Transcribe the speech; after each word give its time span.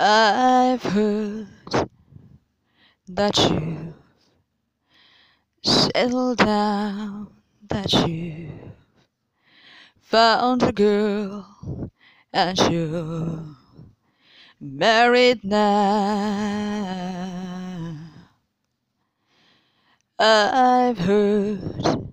I've 0.00 0.82
heard 0.82 1.46
that 3.06 3.38
you've 3.38 3.94
settled 5.62 6.38
down, 6.38 7.28
that 7.68 7.92
you've 7.92 8.50
found 10.00 10.64
a 10.64 10.72
girl 10.72 11.92
and 12.32 12.58
you're 12.58 13.44
married 14.60 15.44
now. 15.44 16.40
I've 20.18 20.98
heard 20.98 22.12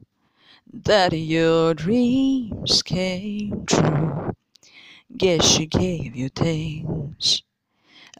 that 0.72 1.14
your 1.14 1.74
dreams 1.74 2.84
came 2.84 3.66
true. 3.66 4.34
Guess 5.18 5.44
she 5.44 5.66
gave 5.66 6.16
you 6.16 6.30
things 6.30 7.42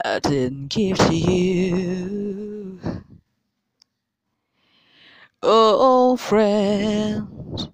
I 0.04 0.18
didn't 0.20 0.70
give 0.70 0.98
to 0.98 1.14
you. 1.14 2.80
Oh, 5.44 6.18
friend, 6.18 7.70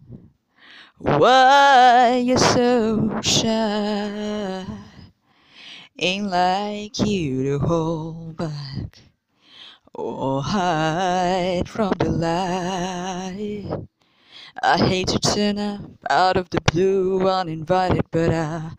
why 0.98 2.22
you 2.24 2.38
so 2.38 3.22
shy? 3.22 4.66
Ain't 6.00 6.28
like 6.30 7.00
you 7.00 7.44
to 7.44 7.60
hold 7.60 8.36
back 8.36 9.00
or 9.94 10.44
hide 10.44 11.70
from 11.70 11.94
the 12.00 12.10
light. 12.10 13.88
I 14.62 14.78
hate 14.78 15.08
to 15.10 15.20
turn 15.20 15.60
up 15.60 15.82
out 16.10 16.36
of 16.36 16.50
the 16.50 16.60
blue 16.62 17.28
uninvited, 17.30 18.06
but 18.12 18.32
I 18.34 18.72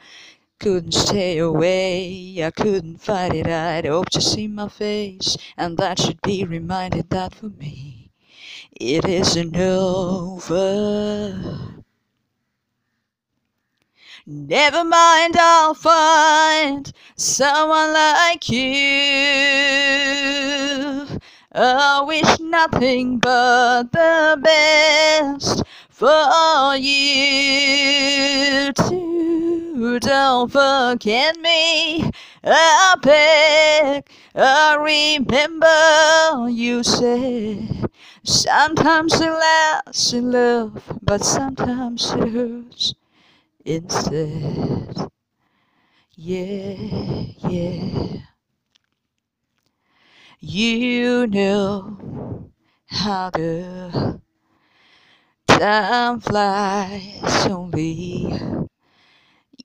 couldn't 0.59 0.93
stay 0.93 1.39
away, 1.39 2.43
I 2.45 2.51
couldn't 2.51 2.99
fight 2.99 3.35
it. 3.35 3.47
I'd 3.47 3.87
hope 3.87 4.11
to 4.11 4.21
see 4.21 4.49
my 4.49 4.69
face, 4.69 5.37
and 5.57 5.79
that 5.79 5.99
should 5.99 6.21
be 6.23 6.45
reminded 6.45 7.11
that 7.11 7.35
for 7.35 7.49
me 7.49 8.11
it 8.73 9.05
isn't 9.05 9.57
over. 9.57 11.35
Never 14.27 14.85
mind, 14.85 15.37
I'll 15.39 15.75
find 15.75 16.93
someone 17.17 17.93
like 17.93 18.49
you. 18.51 18.61
I 21.53 22.03
wish 22.07 22.39
nothing 22.41 23.19
but 23.19 23.91
the 23.91 24.39
best 24.43 25.63
for 25.89 26.77
you 26.77 27.38
Don't 30.01 30.51
forget 30.51 31.37
me. 31.41 32.11
I 32.45 32.95
beg. 33.03 34.09
I 34.35 34.77
remember 34.77 36.49
you 36.51 36.85
said 36.85 37.91
sometimes 38.23 39.21
it 39.21 39.31
lasts 39.31 40.13
in 40.13 40.31
love, 40.31 40.83
but 41.03 41.25
sometimes 41.25 42.13
it 42.13 42.29
hurts 42.29 42.95
instead. 43.65 45.09
Yeah, 46.15 46.75
yeah. 47.49 48.23
You 50.41 51.27
know 51.27 52.51
how 52.87 53.31
the 53.31 54.21
time 55.47 56.21
flies 56.21 57.47
only. 57.47 58.69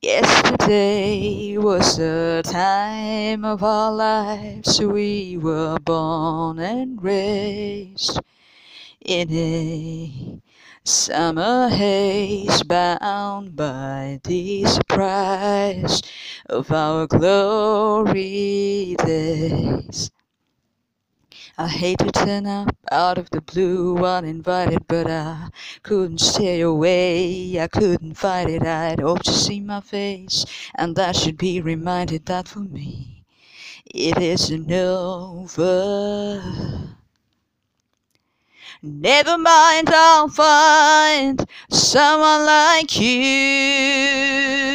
Yesterday 0.04 1.58
was 1.58 1.96
the 1.96 2.42
time 2.44 3.46
of 3.46 3.64
our 3.64 3.90
lives. 3.90 4.82
We 4.82 5.38
were 5.38 5.80
born 5.80 6.60
and 6.60 7.02
raised 7.02 8.20
in 9.00 9.32
a 9.32 10.42
summer 10.84 11.70
haze, 11.70 12.64
bound 12.64 13.56
by 13.56 14.20
the 14.26 14.66
surprise 14.66 16.02
of 16.50 16.70
our 16.70 17.08
glory 17.08 18.98
days. 19.06 20.12
I 21.56 21.68
hate 21.68 22.00
to 22.00 22.12
turn 22.12 22.48
up 22.48 22.76
out 22.92 23.20
of 23.20 23.30
the 23.30 23.40
blue 23.40 24.04
uninvited, 24.04 24.88
but 24.88 25.06
I 25.08 25.50
couldn't 25.84 26.20
stay 26.20 26.62
away. 26.62 27.60
I 27.62 27.68
couldn't 27.68 28.16
fight 28.16 28.50
it. 28.50 28.64
I'd 28.64 29.00
hope 29.00 29.22
to 29.24 29.32
see 29.32 29.60
my 29.60 29.82
face, 29.82 30.46
and 30.74 30.98
I 30.98 31.12
should 31.12 31.38
be 31.38 31.62
reminded 31.62 32.26
that 32.26 32.48
for 32.48 32.62
me 32.62 33.24
it 33.86 34.18
isn't 34.18 34.72
over. 34.72 36.42
Never 38.82 39.38
mind, 39.38 39.90
I'll 39.94 40.30
find 40.30 41.48
someone 41.70 42.46
like 42.48 43.00
you. 43.00 44.73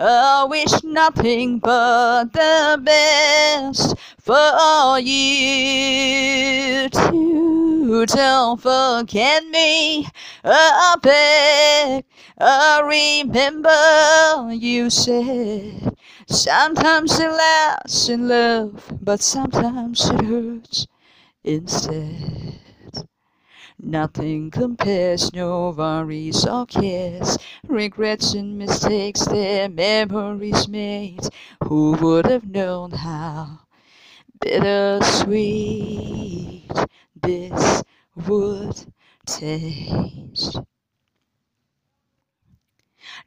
I 0.00 0.46
wish 0.48 0.84
nothing 0.84 1.58
but 1.58 2.32
the 2.32 2.80
best 2.80 3.96
for 4.20 5.00
you 5.00 6.88
too. 6.88 8.06
Don't 8.06 8.60
forget 8.60 9.44
me, 9.46 10.06
I 10.44 10.94
beg. 11.02 12.04
I 12.40 12.80
remember 13.24 14.54
you 14.54 14.88
said 14.88 15.96
sometimes 16.28 17.18
it 17.18 17.30
lasts 17.30 18.08
in 18.08 18.28
love, 18.28 18.84
but 19.02 19.20
sometimes 19.20 20.08
it 20.10 20.20
hurts 20.24 20.86
instead. 21.42 22.67
Nothing 23.80 24.50
compares, 24.50 25.32
no 25.32 25.70
worries 25.70 26.44
or 26.44 26.66
cares, 26.66 27.38
regrets 27.66 28.34
and 28.34 28.58
mistakes, 28.58 29.24
they're 29.24 29.68
memories 29.68 30.66
made. 30.66 31.20
Who 31.62 31.92
would 31.92 32.26
have 32.26 32.48
known 32.48 32.90
how 32.90 33.60
bittersweet 34.40 35.28
this 37.22 37.84
would 38.26 38.92
taste? 39.26 40.58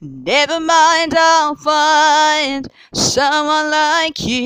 Never 0.01 0.59
mind, 0.59 1.13
I'll 1.17 1.56
find 1.56 2.67
someone 2.94 3.72
like 3.72 4.19
you. 4.19 4.41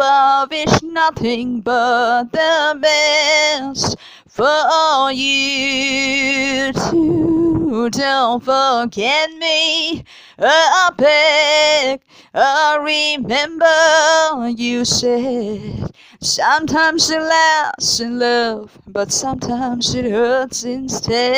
I 0.00 0.46
wish 0.50 0.82
nothing 0.96 1.60
but 1.60 2.24
the 2.32 2.78
best 2.80 3.96
for 4.26 5.12
you 5.12 6.72
too. 6.72 7.90
Don't 7.90 8.42
forget 8.42 9.30
me, 9.34 10.02
I 10.38 10.90
beg. 10.96 12.00
I 12.32 12.78
remember 12.80 14.48
you 14.48 14.86
said 14.86 15.90
sometimes 16.22 17.10
it 17.10 17.20
lasts 17.20 18.00
in 18.00 18.18
love, 18.18 18.78
but 18.86 19.12
sometimes 19.12 19.94
it 19.94 20.10
hurts 20.10 20.64
instead. 20.64 21.36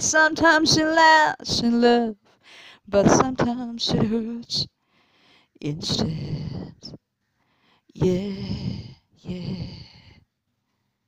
Sometimes 0.00 0.78
it 0.78 0.86
lasts 0.86 1.60
in 1.60 1.82
love, 1.82 2.16
but 2.88 3.10
sometimes 3.10 3.90
it 3.90 4.04
hurts 4.04 4.66
instead 5.60 6.43
times. 6.82 6.94
Yeah, 7.94 8.94
yeah. 9.22 9.93